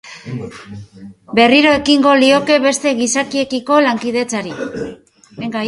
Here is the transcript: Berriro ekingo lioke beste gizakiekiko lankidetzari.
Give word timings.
Berriro 1.39 1.73
ekingo 1.81 2.15
lioke 2.23 2.57
beste 2.65 2.95
gizakiekiko 3.03 3.81
lankidetzari. 3.89 4.59